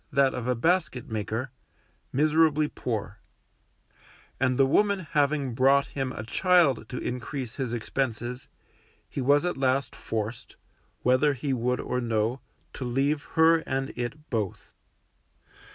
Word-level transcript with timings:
that 0.11 0.33
of 0.33 0.47
a 0.47 0.55
basket 0.55 1.11
maker) 1.11 1.51
miserably 2.11 2.67
poor; 2.67 3.19
and 4.39 4.57
the 4.57 4.65
woman 4.65 5.01
having 5.11 5.53
brought 5.53 5.85
him 5.85 6.11
a 6.13 6.23
child 6.25 6.89
to 6.89 6.97
increase 6.97 7.57
his 7.57 7.71
expenses, 7.71 8.49
he 9.07 9.21
was 9.21 9.45
at 9.45 9.57
last 9.57 9.95
forced, 9.95 10.55
whether 11.03 11.33
he 11.33 11.53
would 11.53 11.79
or 11.79 12.01
no, 12.01 12.41
to 12.73 12.83
leave 12.83 13.21
her 13.35 13.57
and 13.59 13.91
it 13.95 14.31
both. 14.31 14.73